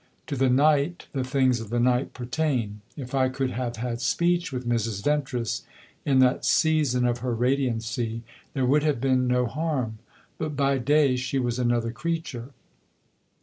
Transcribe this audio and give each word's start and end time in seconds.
To 0.25 0.35
the 0.35 0.49
night 0.49 1.05
the 1.13 1.23
things 1.23 1.59
of 1.59 1.69
the 1.69 1.79
night 1.79 2.15
pertain. 2.15 2.81
If 2.97 3.13
I 3.13 3.29
could 3.29 3.51
have 3.51 3.75
had 3.75 4.01
speech 4.01 4.51
with 4.51 4.67
Mrs. 4.67 5.03
Ventris 5.03 5.61
in 6.07 6.17
that 6.17 6.43
season 6.43 7.05
of 7.05 7.19
her 7.19 7.35
radiancy 7.35 8.23
there 8.55 8.65
would 8.65 8.81
have 8.81 8.99
been 8.99 9.27
no 9.27 9.45
harm; 9.45 9.99
but 10.39 10.55
by 10.55 10.79
day 10.79 11.17
she 11.17 11.37
was 11.37 11.59
another 11.59 11.91
creature. 11.91 12.49